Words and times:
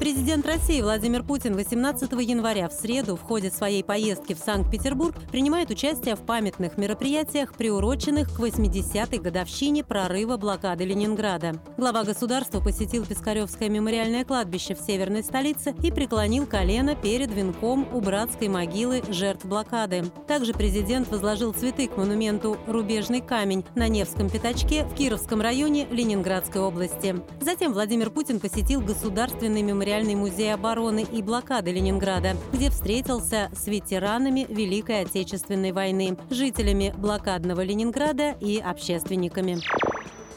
Президент 0.00 0.46
России 0.46 0.80
Владимир 0.80 1.22
Путин 1.22 1.54
18 1.54 2.10
января 2.12 2.70
в 2.70 2.72
среду 2.72 3.16
в 3.16 3.20
ходе 3.20 3.50
своей 3.50 3.84
поездки 3.84 4.32
в 4.32 4.38
Санкт-Петербург 4.38 5.14
принимает 5.30 5.68
участие 5.68 6.16
в 6.16 6.20
памятных 6.20 6.78
мероприятиях, 6.78 7.52
приуроченных 7.52 8.34
к 8.34 8.40
80-й 8.40 9.18
годовщине 9.18 9.84
прорыва 9.84 10.38
блокады 10.38 10.86
Ленинграда. 10.86 11.60
Глава 11.76 12.04
государства 12.04 12.60
посетил 12.60 13.04
Пискаревское 13.04 13.68
мемориальное 13.68 14.24
кладбище 14.24 14.74
в 14.74 14.80
северной 14.80 15.22
столице 15.22 15.74
и 15.82 15.90
преклонил 15.90 16.46
колено 16.46 16.96
перед 16.96 17.30
венком 17.30 17.86
у 17.92 18.00
братской 18.00 18.48
могилы 18.48 19.02
жертв 19.10 19.44
блокады. 19.44 20.04
Также 20.26 20.54
президент 20.54 21.10
возложил 21.10 21.52
цветы 21.52 21.88
к 21.88 21.98
монументу 21.98 22.56
«Рубежный 22.66 23.20
камень» 23.20 23.66
на 23.74 23.86
Невском 23.86 24.30
пятачке 24.30 24.84
в 24.86 24.94
Кировском 24.94 25.42
районе 25.42 25.86
Ленинградской 25.90 26.62
области. 26.62 27.16
Затем 27.42 27.74
Владимир 27.74 28.08
Путин 28.08 28.40
посетил 28.40 28.80
Государственный 28.80 29.60
мемориальный 29.60 29.89
Мемориальный 29.90 30.14
музей 30.14 30.54
обороны 30.54 31.04
и 31.12 31.20
блокады 31.20 31.72
Ленинграда, 31.72 32.36
где 32.52 32.70
встретился 32.70 33.50
с 33.52 33.66
ветеранами 33.66 34.46
Великой 34.48 35.00
Отечественной 35.00 35.72
войны, 35.72 36.16
жителями 36.30 36.94
блокадного 36.96 37.62
Ленинграда 37.62 38.36
и 38.40 38.60
общественниками. 38.60 39.58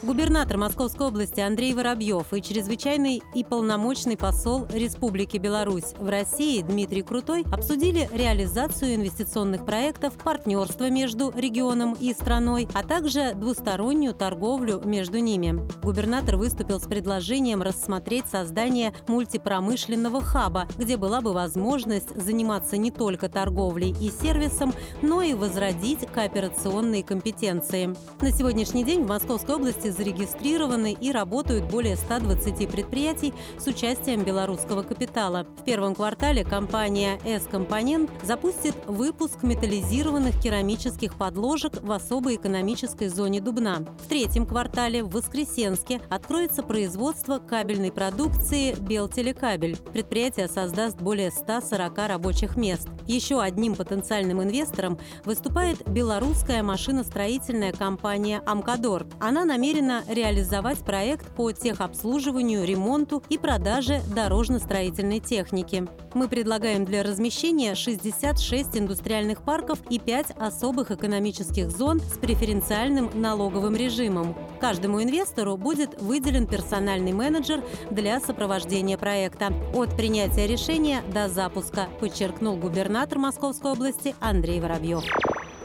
Губернатор 0.04 0.58
Московской 0.58 1.06
области 1.06 1.40
Андрей 1.40 1.72
Воробьев 1.72 2.34
и 2.34 2.42
чрезвычайный 2.42 3.22
и 3.34 3.42
полномочный 3.42 4.18
посол 4.18 4.66
Республики 4.70 5.38
Беларусь 5.38 5.94
в 5.98 6.06
России 6.10 6.60
Дмитрий 6.60 7.00
Крутой 7.00 7.42
обсудили 7.50 8.10
реализацию 8.12 8.96
инвестиционных 8.96 9.64
проектов, 9.64 10.12
партнерство 10.22 10.90
между 10.90 11.32
регионом 11.34 11.96
и 11.98 12.12
страной, 12.12 12.68
а 12.74 12.82
также 12.82 13.32
двустороннюю 13.34 14.12
торговлю 14.12 14.82
между 14.84 15.20
ними. 15.20 15.66
Губернатор 15.82 16.36
выступил 16.36 16.80
с 16.80 16.84
предложением 16.86 17.62
рассмотреть 17.62 18.26
создание 18.30 18.92
мультипромышленного 19.08 20.20
хаба, 20.20 20.68
где 20.76 20.98
была 20.98 21.22
бы 21.22 21.32
возможность 21.32 22.14
заниматься 22.14 22.76
не 22.76 22.90
только 22.90 23.30
торговлей 23.30 23.96
и 23.98 24.10
сервисом, 24.10 24.74
но 25.00 25.22
и 25.22 25.32
возродить 25.32 26.06
кооперационные 26.12 27.02
компетенции. 27.02 27.94
На 28.20 28.32
сегодняшний 28.32 28.84
день 28.84 29.04
в 29.04 29.08
Московской 29.08 29.54
области 29.54 29.93
зарегистрированы 29.96 30.92
и 30.92 31.12
работают 31.12 31.70
более 31.70 31.96
120 31.96 32.68
предприятий 32.68 33.32
с 33.58 33.66
участием 33.66 34.24
белорусского 34.24 34.82
капитала. 34.82 35.46
В 35.58 35.64
первом 35.64 35.94
квартале 35.94 36.44
компания 36.44 37.18
«С-Компонент» 37.24 38.10
запустит 38.22 38.74
выпуск 38.86 39.42
металлизированных 39.42 40.40
керамических 40.40 41.14
подложек 41.14 41.82
в 41.82 41.90
особой 41.92 42.36
экономической 42.36 43.08
зоне 43.08 43.40
Дубна. 43.40 43.86
В 44.04 44.08
третьем 44.08 44.46
квартале 44.46 45.02
в 45.02 45.10
Воскресенске 45.10 46.00
откроется 46.10 46.62
производство 46.62 47.38
кабельной 47.38 47.92
продукции 47.92 48.74
«Белтелекабель». 48.74 49.76
Предприятие 49.92 50.48
создаст 50.48 51.00
более 51.00 51.30
140 51.30 51.98
рабочих 52.08 52.56
мест. 52.56 52.88
Еще 53.06 53.40
одним 53.40 53.74
потенциальным 53.74 54.42
инвестором 54.42 54.98
выступает 55.24 55.86
белорусская 55.88 56.62
машиностроительная 56.62 57.72
компания 57.72 58.42
«Амкадор». 58.46 59.06
Она 59.20 59.44
намерена 59.44 59.83
намерена 59.84 60.02
реализовать 60.08 60.78
проект 60.78 61.34
по 61.34 61.52
техобслуживанию, 61.52 62.64
ремонту 62.64 63.22
и 63.28 63.38
продаже 63.38 64.00
дорожно-строительной 64.14 65.20
техники. 65.20 65.86
Мы 66.14 66.28
предлагаем 66.28 66.84
для 66.84 67.02
размещения 67.02 67.74
66 67.74 68.76
индустриальных 68.76 69.42
парков 69.42 69.78
и 69.90 69.98
5 69.98 70.32
особых 70.38 70.90
экономических 70.90 71.70
зон 71.70 72.00
с 72.00 72.18
преференциальным 72.18 73.10
налоговым 73.14 73.76
режимом. 73.76 74.36
Каждому 74.60 75.02
инвестору 75.02 75.56
будет 75.56 76.00
выделен 76.00 76.46
персональный 76.46 77.12
менеджер 77.12 77.62
для 77.90 78.20
сопровождения 78.20 78.96
проекта 78.96 79.52
от 79.74 79.96
принятия 79.96 80.46
решения 80.46 81.02
до 81.12 81.28
запуска, 81.28 81.88
подчеркнул 82.00 82.56
губернатор 82.56 83.18
Московской 83.18 83.72
области 83.72 84.14
Андрей 84.20 84.60
Воробьев. 84.60 85.04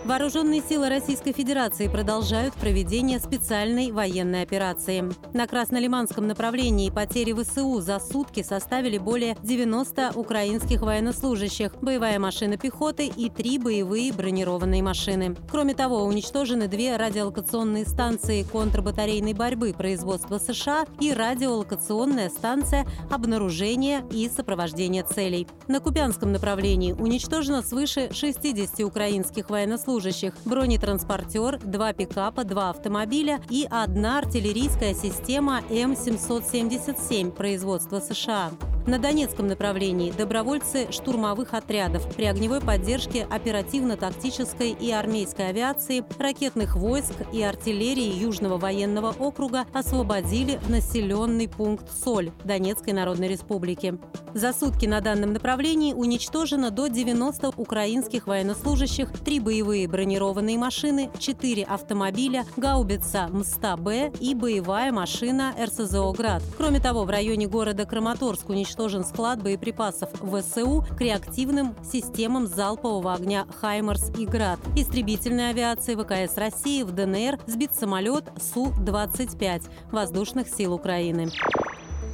Вооруженные 0.06 0.62
силы 0.62 0.88
Российской 0.88 1.34
Федерации 1.34 1.90
продолжают 1.90 2.54
проведение 2.54 3.20
специальной 3.20 3.92
военной 3.92 4.42
операции. 4.42 5.04
На 5.34 5.46
Краснолиманском 5.46 6.26
направлении 6.26 6.90
потери 6.90 7.34
ВСУ 7.34 7.82
за 7.82 8.00
сутки 8.00 8.42
составили 8.42 8.98
более 8.98 9.36
90 9.44 10.14
украинских 10.16 10.82
военнослужащих, 10.82 11.76
боевая 11.82 12.18
машина 12.18 12.58
пехоты 12.58 13.08
и 13.08 13.30
три 13.30 13.60
боевые 13.60 14.14
бронированные 14.14 14.82
машины. 14.82 15.36
Кроме 15.52 15.76
того, 15.76 16.06
уничтожены 16.06 16.68
две 16.70 16.96
радиолокационные 16.96 17.86
станции 17.86 18.44
контрбатарейной 18.44 19.34
борьбы 19.34 19.76
производства 19.78 20.38
США 20.38 20.86
и 21.02 21.14
радиолокационная 21.14 22.30
станция 22.30 22.88
обнаружения 23.12 24.04
и 24.12 24.30
сопровождения 24.30 25.04
целей. 25.04 25.48
На 25.68 25.82
Купянском 25.82 26.32
направлении 26.32 26.94
уничтожено 26.94 27.62
свыше 27.62 28.10
60 28.14 28.80
украинских 28.80 29.50
военнослужащих 29.50 29.89
военнослужащих, 29.90 30.34
бронетранспортер, 30.46 31.60
два 31.60 31.94
пикапа, 31.94 32.44
два 32.44 32.70
автомобиля 32.70 33.42
и 33.50 33.68
одна 33.70 34.20
артиллерийская 34.20 34.94
система 34.94 35.62
М777 35.70 37.32
производства 37.32 38.00
США. 38.00 38.52
На 38.86 38.98
Донецком 38.98 39.48
направлении 39.48 40.12
добровольцы 40.12 40.92
штурмовых 40.92 41.54
отрядов 41.54 42.08
при 42.16 42.26
огневой 42.26 42.62
поддержке 42.62 43.28
оперативно-тактической 43.30 44.72
и 44.72 44.92
армейской 44.92 45.50
авиации, 45.50 46.04
ракетных 46.18 46.76
войск 46.76 47.14
и 47.34 47.44
артиллерии 47.44 48.18
Южного 48.20 48.58
военного 48.58 49.14
округа 49.20 49.66
освободили 49.74 50.60
населенный 50.70 51.48
пункт 51.48 51.86
Соль 52.04 52.32
Донецкой 52.44 52.94
Народной 52.94 53.28
Республики. 53.28 54.00
За 54.34 54.54
сутки 54.54 54.86
на 54.86 55.02
данном 55.02 55.34
направлении 55.34 55.94
уничтожено 55.94 56.70
до 56.70 56.88
90 56.88 57.54
украинских 57.58 58.28
военнослужащих, 58.28 59.12
три 59.20 59.40
боевые 59.40 59.88
бронированные 59.88 60.58
машины, 60.58 61.10
четыре 61.18 61.64
автомобиля, 61.64 62.46
гаубица 62.56 63.28
МСТА-Б 63.32 64.12
и 64.20 64.36
боевая 64.36 64.92
машина 64.92 65.54
РСЗО 65.60 66.12
«Град». 66.14 66.44
Кроме 66.58 66.80
того, 66.80 67.06
в 67.06 67.10
районе 67.10 67.48
города 67.48 67.86
Краматорск 67.86 68.50
уничтожен 68.50 69.04
склад 69.04 69.42
боеприпасов 69.42 70.10
ВСУ 70.14 70.86
к 70.96 71.02
реактивным 71.02 71.76
системам 71.84 72.46
залпового 72.48 73.14
огня 73.14 73.46
«Хаймарс» 73.60 74.12
и 74.18 74.26
«Град». 74.26 74.60
Истребительной 74.76 75.50
авиации 75.50 75.96
ВКС 75.96 76.38
России 76.38 76.84
в 76.84 76.92
ДНР 76.92 77.40
сбит 77.48 77.74
самолет 77.74 78.26
Су-25 78.54 79.64
воздушных 79.92 80.48
сил 80.48 80.74
Украины. 80.74 81.32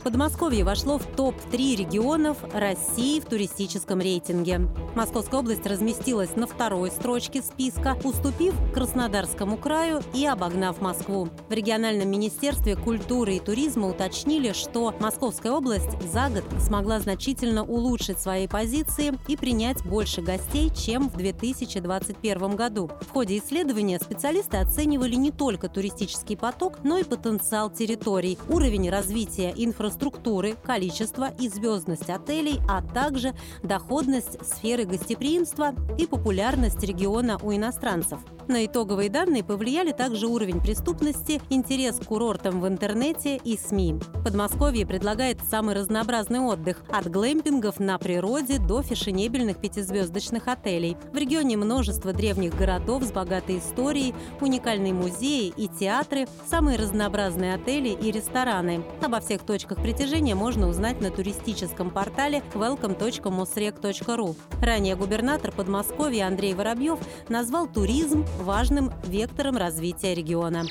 Подмосковье 0.05 0.63
вошло 0.63 0.99
в 0.99 1.05
топ-3 1.15 1.77
регионов 1.77 2.37
России 2.53 3.19
в 3.19 3.25
туристическом 3.25 3.99
рейтинге. 3.99 4.69
Московская 4.93 5.39
область 5.39 5.65
разместилась 5.65 6.35
на 6.35 6.45
второй 6.45 6.91
строчке 6.91 7.41
списка, 7.41 7.97
уступив 8.03 8.53
Краснодарскому 8.71 9.57
краю 9.57 10.03
и 10.13 10.27
обогнав 10.27 10.79
Москву. 10.79 11.29
В 11.49 11.51
региональном 11.51 12.07
министерстве 12.11 12.75
культуры 12.75 13.37
и 13.37 13.39
туризма 13.39 13.89
уточнили, 13.89 14.53
что 14.53 14.93
Московская 14.99 15.51
область 15.51 15.99
за 16.13 16.29
год 16.29 16.43
смогла 16.61 16.99
значительно 16.99 17.63
улучшить 17.63 18.19
свои 18.19 18.47
позиции 18.47 19.11
и 19.27 19.35
принять 19.35 19.83
больше 19.83 20.21
гостей, 20.21 20.69
чем 20.69 21.09
в 21.09 21.17
2021 21.17 22.55
году. 22.55 22.91
В 23.01 23.09
ходе 23.11 23.39
исследования 23.39 23.99
специалисты 23.99 24.57
оценивали 24.57 25.15
не 25.15 25.31
только 25.31 25.67
туристический 25.67 26.37
поток, 26.37 26.83
но 26.83 26.99
и 26.99 27.03
потенциал 27.03 27.71
территорий, 27.71 28.37
уровень 28.49 28.91
развития 28.91 29.51
инфраструктуры 29.57 29.94
структуры, 29.95 30.55
количество 30.63 31.29
и 31.39 31.49
звездность 31.49 32.09
отелей, 32.09 32.59
а 32.69 32.81
также 32.81 33.33
доходность 33.63 34.45
сферы 34.45 34.85
гостеприимства 34.85 35.73
и 35.97 36.05
популярность 36.05 36.83
региона 36.83 37.39
у 37.41 37.51
иностранцев. 37.51 38.19
На 38.47 38.63
итоговые 38.63 39.09
данные 39.09 39.43
повлияли 39.43 39.91
также 39.91 40.27
уровень 40.27 40.61
преступности, 40.61 41.41
интерес 41.49 41.95
к 41.95 42.05
курортам 42.05 42.61
в 42.61 42.67
интернете 42.67 43.37
и 43.37 43.57
СМИ. 43.57 43.95
Подмосковье 44.23 44.85
предлагает 44.85 45.39
самый 45.49 45.73
разнообразный 45.73 46.39
отдых– 46.39 46.83
от 46.91 47.09
глэмпингов 47.09 47.79
на 47.79 47.97
природе 47.97 48.59
до 48.59 48.83
фешенебельных 48.83 49.57
пятизвездочных 49.57 50.47
отелей. 50.47 50.95
В 51.11 51.17
регионе 51.17 51.57
множество 51.57 52.13
древних 52.13 52.55
городов 52.55 53.03
с 53.03 53.11
богатой 53.11 53.57
историей, 53.57 54.13
уникальные 54.41 54.93
музеи 54.93 55.51
и 55.57 55.67
театры, 55.67 56.27
самые 56.47 56.77
разнообразные 56.77 57.55
отели 57.55 57.89
и 57.89 58.11
рестораны. 58.11 58.83
Обо 59.03 59.21
всех 59.21 59.41
точках 59.41 59.81
притяжения 59.81 60.35
можно 60.35 60.69
узнать 60.69 61.01
на 61.01 61.09
туристическом 61.09 61.89
портале 61.89 62.43
welcome.mosrec.ru. 62.53 64.35
Ранее 64.61 64.95
губернатор 64.95 65.51
Подмосковья 65.51 66.27
Андрей 66.27 66.53
Воробьев 66.53 66.99
назвал 67.27 67.67
туризм 67.67 68.23
важным 68.39 68.91
вектором 69.03 69.57
развития 69.57 70.13
региона. 70.13 70.63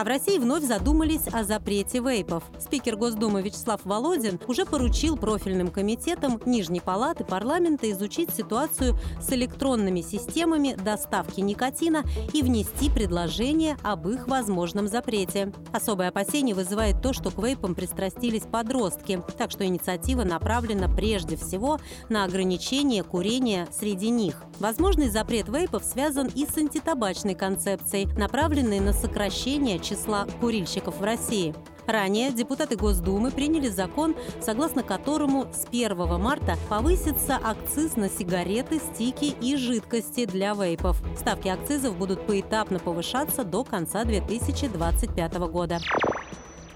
А 0.00 0.04
в 0.04 0.06
России 0.06 0.38
вновь 0.38 0.64
задумались 0.64 1.26
о 1.30 1.44
запрете 1.44 1.98
вейпов. 1.98 2.42
Спикер 2.58 2.96
Госдумы 2.96 3.42
Вячеслав 3.42 3.82
Володин 3.84 4.40
уже 4.46 4.64
поручил 4.64 5.18
профильным 5.18 5.68
комитетам 5.68 6.40
Нижней 6.46 6.80
Палаты 6.80 7.22
парламента 7.22 7.90
изучить 7.90 8.30
ситуацию 8.34 8.96
с 9.20 9.30
электронными 9.30 10.00
системами 10.00 10.74
доставки 10.74 11.40
никотина 11.40 12.02
и 12.32 12.40
внести 12.40 12.88
предложение 12.88 13.76
об 13.82 14.08
их 14.08 14.26
возможном 14.26 14.88
запрете. 14.88 15.52
Особое 15.70 16.08
опасение 16.08 16.54
вызывает 16.54 17.02
то, 17.02 17.12
что 17.12 17.30
к 17.30 17.36
вейпам 17.36 17.74
пристрастились 17.74 18.44
подростки, 18.50 19.22
так 19.36 19.50
что 19.50 19.66
инициатива 19.66 20.24
направлена 20.24 20.88
прежде 20.88 21.36
всего 21.36 21.78
на 22.08 22.24
ограничение 22.24 23.02
курения 23.02 23.68
среди 23.70 24.08
них. 24.08 24.44
Возможный 24.60 25.10
запрет 25.10 25.50
вейпов 25.50 25.84
связан 25.84 26.30
и 26.34 26.46
с 26.46 26.56
антитабачной 26.56 27.34
концепцией, 27.34 28.06
направленной 28.16 28.80
на 28.80 28.94
сокращение 28.94 29.78
числа 29.90 30.26
курильщиков 30.40 30.98
в 30.98 31.04
России. 31.04 31.54
Ранее 31.86 32.30
депутаты 32.30 32.76
Госдумы 32.76 33.32
приняли 33.32 33.68
закон, 33.68 34.14
согласно 34.40 34.84
которому 34.84 35.46
с 35.52 35.66
1 35.66 35.96
марта 36.20 36.56
повысится 36.68 37.38
акциз 37.42 37.96
на 37.96 38.08
сигареты, 38.08 38.78
стики 38.78 39.34
и 39.40 39.56
жидкости 39.56 40.24
для 40.24 40.54
вейпов. 40.54 41.02
Ставки 41.18 41.48
акцизов 41.48 41.96
будут 41.96 42.24
поэтапно 42.26 42.78
повышаться 42.78 43.42
до 43.42 43.64
конца 43.64 44.04
2025 44.04 45.34
года. 45.50 45.80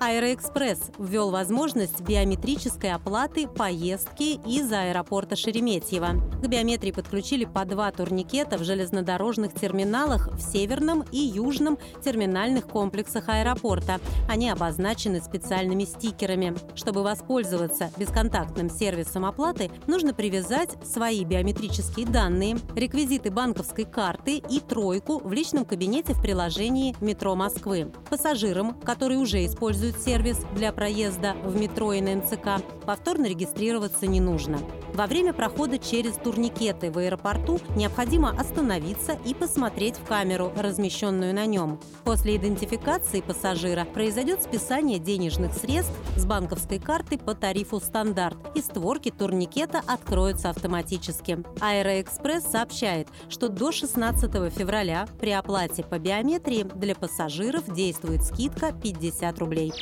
Аэроэкспресс 0.01 0.91
ввел 0.99 1.31
возможность 1.31 2.01
биометрической 2.01 2.93
оплаты 2.93 3.47
поездки 3.47 4.41
из 4.47 4.71
аэропорта 4.73 5.37
Шереметьево. 5.37 6.21
К 6.43 6.47
биометрии 6.47 6.91
подключили 6.91 7.45
по 7.45 7.65
два 7.65 7.91
турникета 7.91 8.59
в 8.59 8.65
железнодорожных 8.65 9.55
терминалах 9.55 10.29
в 10.33 10.41
северном 10.41 11.05
и 11.13 11.19
южном 11.19 11.79
терминальных 12.05 12.67
комплексах 12.67 13.29
аэропорта. 13.29 14.01
Они 14.29 14.51
обозначены 14.51 15.23
специальными 15.23 15.85
стикерами. 15.85 16.55
Чтобы 16.75 17.03
воспользоваться 17.03 17.91
бесконтактным 17.97 18.69
сервисом 18.69 19.25
оплаты, 19.25 19.71
нужно 19.87 20.13
привязать 20.13 20.71
свои 20.85 21.25
биометрические 21.25 22.07
данные, 22.07 22.59
реквизиты 22.75 23.31
банковской 23.31 23.85
карты 23.85 24.37
и 24.37 24.61
тройку 24.61 25.21
в 25.21 25.33
личном 25.33 25.65
кабинете 25.65 26.15
в 26.15 26.21
приложении 26.21 26.95
«Метро 27.01 27.35
Москвы». 27.35 27.93
Пассажирам, 28.11 28.79
которые 28.81 29.19
уже 29.19 29.45
используют 29.45 29.84
используют 29.85 30.03
сервис 30.03 30.39
для 30.55 30.73
проезда 30.73 31.35
в 31.45 31.57
метро 31.57 31.93
и 31.93 32.01
на 32.01 32.17
МЦК, 32.17 32.65
повторно 32.87 33.27
регистрироваться 33.27 34.07
не 34.07 34.21
нужно. 34.21 34.59
Во 34.95 35.07
время 35.07 35.33
прохода 35.33 35.79
через 35.79 36.13
турникеты 36.15 36.91
в 36.91 36.99
аэропорту 36.99 37.59
необходимо 37.77 38.31
остановиться 38.31 39.19
и 39.25 39.35
посмотреть 39.35 39.97
в 39.97 40.05
камеру, 40.05 40.53
размещенную 40.57 41.35
на 41.35 41.47
нем. 41.47 41.81
После 42.05 42.37
идентификации 42.37 43.21
пассажира 43.21 43.85
произойдет 43.85 44.43
списание 44.43 45.01
денежных 45.01 45.53
средств 45.53 45.93
с 46.17 46.25
банковской 46.25 46.79
карты 46.79 47.19
по 47.19 47.35
тарифу 47.35 47.81
«Стандарт», 47.81 48.37
и 48.55 48.61
створки 48.61 49.11
турникета 49.11 49.83
откроются 49.85 50.51
автоматически. 50.51 51.43
Аэроэкспресс 51.61 52.45
сообщает, 52.45 53.09
что 53.29 53.49
до 53.49 53.73
16 53.73 54.31
февраля 54.53 55.09
при 55.19 55.31
оплате 55.31 55.83
по 55.83 55.99
биометрии 55.99 56.63
для 56.63 56.95
пассажиров 56.95 57.65
действует 57.75 58.23
скидка 58.23 58.73
50 58.73 59.39
рублей. 59.41 59.73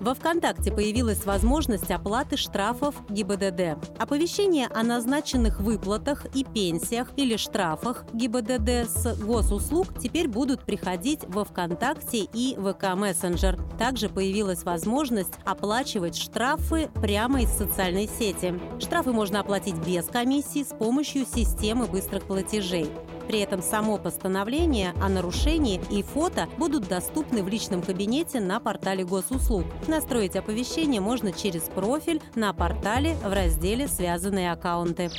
Во 0.00 0.14
ВКонтакте 0.14 0.72
появилась 0.72 1.26
возможность 1.26 1.90
оплаты 1.90 2.38
штрафов 2.38 2.94
ГИБДД. 3.10 3.76
Оповещения 3.98 4.66
о 4.74 4.82
назначенных 4.82 5.60
выплатах 5.60 6.24
и 6.34 6.42
пенсиях 6.42 7.08
или 7.16 7.36
штрафах 7.36 8.06
ГИБДД 8.14 8.88
с 8.88 9.18
госуслуг 9.22 9.88
теперь 10.00 10.26
будут 10.26 10.64
приходить 10.64 11.20
во 11.28 11.44
ВКонтакте 11.44 12.26
и 12.32 12.56
ВК 12.56 12.94
Мессенджер. 12.96 13.58
Также 13.78 14.08
появилась 14.08 14.62
возможность 14.62 15.34
оплачивать 15.44 16.16
штрафы 16.16 16.88
прямо 16.94 17.42
из 17.42 17.50
социальной 17.50 18.08
сети. 18.08 18.58
Штрафы 18.80 19.12
можно 19.12 19.40
оплатить 19.40 19.76
без 19.86 20.06
комиссии 20.06 20.64
с 20.64 20.74
помощью 20.74 21.26
системы 21.26 21.86
быстрых 21.86 22.24
платежей. 22.24 22.90
При 23.30 23.38
этом 23.38 23.62
само 23.62 23.96
постановление 23.96 24.92
о 25.00 25.08
нарушении 25.08 25.80
и 25.88 26.02
фото 26.02 26.48
будут 26.58 26.88
доступны 26.88 27.44
в 27.44 27.48
личном 27.48 27.80
кабинете 27.80 28.40
на 28.40 28.58
портале 28.58 29.04
госуслуг. 29.04 29.66
Настроить 29.86 30.34
оповещение 30.34 31.00
можно 31.00 31.32
через 31.32 31.62
профиль 31.62 32.20
на 32.34 32.52
портале 32.52 33.14
в 33.22 33.32
разделе 33.32 33.86
«Связанные 33.86 34.50
аккаунты». 34.50 35.10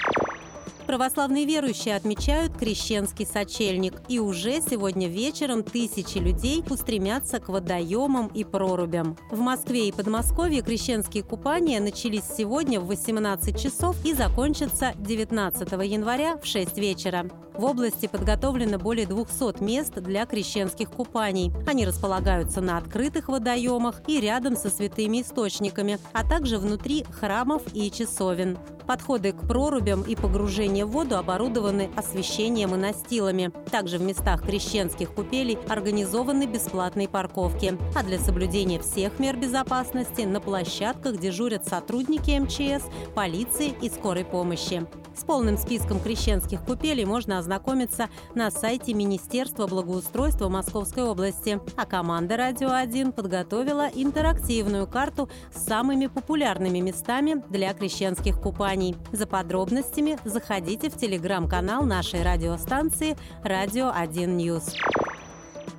Православные 0.88 1.46
верующие 1.46 1.96
отмечают 1.96 2.51
крещенский 2.62 3.26
сочельник, 3.26 3.96
и 4.08 4.20
уже 4.20 4.62
сегодня 4.62 5.08
вечером 5.08 5.64
тысячи 5.64 6.20
людей 6.20 6.64
устремятся 6.70 7.40
к 7.40 7.50
водоемам 7.50 8.28
и 8.28 8.44
прорубям. 8.44 9.18
В 9.32 9.40
Москве 9.40 9.88
и 9.88 9.92
Подмосковье 9.92 10.62
крещенские 10.62 11.24
купания 11.24 11.82
начались 11.82 12.24
сегодня 12.38 12.80
в 12.80 12.86
18 12.86 13.60
часов 13.60 13.96
и 14.06 14.14
закончатся 14.14 14.94
19 15.00 15.72
января 15.72 16.38
в 16.38 16.46
6 16.46 16.78
вечера. 16.78 17.26
В 17.56 17.66
области 17.66 18.08
подготовлено 18.08 18.78
более 18.78 19.06
200 19.08 19.62
мест 19.62 19.94
для 19.96 20.26
крещенских 20.26 20.90
купаний. 20.90 21.52
Они 21.68 21.86
располагаются 21.86 22.62
на 22.62 22.78
открытых 22.78 23.28
водоемах 23.28 24.02
и 24.08 24.22
рядом 24.22 24.56
со 24.56 24.70
святыми 24.70 25.22
источниками, 25.22 25.98
а 26.14 26.28
также 26.28 26.58
внутри 26.60 27.06
храмов 27.12 27.64
и 27.74 27.92
часовен. 27.92 28.58
Подходы 28.88 29.32
к 29.32 29.48
прорубям 29.48 30.02
и 30.04 30.16
погружение 30.16 30.86
в 30.86 30.92
воду 30.92 31.18
оборудованы 31.18 31.90
освещением 31.96 32.51
и 32.52 32.66
настилами. 32.66 33.52
Также 33.72 33.98
в 33.98 34.02
местах 34.02 34.44
крещенских 34.44 35.14
купелей 35.14 35.58
организованы 35.68 36.46
бесплатные 36.46 37.08
парковки. 37.08 37.78
А 37.96 38.04
для 38.04 38.20
соблюдения 38.20 38.80
всех 38.80 39.20
мер 39.20 39.38
безопасности 39.38 40.22
на 40.22 40.40
площадках 40.42 41.18
дежурят 41.18 41.66
сотрудники 41.66 42.32
МЧС, 42.32 42.86
полиции 43.16 43.74
и 43.82 43.90
скорой 43.90 44.26
помощи. 44.26 44.86
С 45.16 45.24
полным 45.24 45.58
списком 45.58 46.00
крещенских 46.00 46.64
купелей 46.64 47.06
можно 47.06 47.38
ознакомиться 47.38 48.10
на 48.34 48.50
сайте 48.50 48.94
Министерства 48.94 49.68
благоустройства 49.68 50.48
Московской 50.48 51.04
области. 51.04 51.60
А 51.76 51.86
команда 51.86 52.38
«Радио 52.38 52.70
1» 52.70 53.12
подготовила 53.12 53.90
интерактивную 53.94 54.88
карту 54.88 55.30
с 55.54 55.66
самыми 55.66 56.08
популярными 56.08 56.80
местами 56.80 57.44
для 57.50 57.74
крещенских 57.74 58.40
купаний. 58.40 58.96
За 59.12 59.28
подробностями 59.28 60.18
заходите 60.24 60.90
в 60.90 60.98
телеграм-канал 60.98 61.84
нашей 61.84 62.24
радиостанции 62.42 63.16
«Радио 63.44 63.92
1 63.94 64.36
News». 64.38 64.76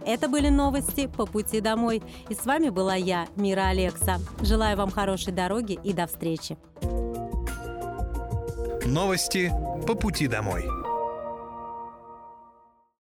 Это 0.07 0.29
были 0.29 0.49
новости 0.49 1.09
по 1.09 1.27
пути 1.27 1.61
домой. 1.61 2.03
И 2.29 2.35
с 2.35 2.45
вами 2.45 2.69
была 2.69 2.95
я, 2.95 3.27
Мира 3.37 3.69
Алекса. 3.69 4.19
Желаю 4.41 4.77
вам 4.77 4.91
хорошей 4.91 5.33
дороги 5.33 5.79
и 5.83 5.93
до 5.93 6.07
встречи. 6.07 6.57
Новости 8.85 9.53
по 9.87 9.95
пути 9.95 10.29
домой. 10.29 10.82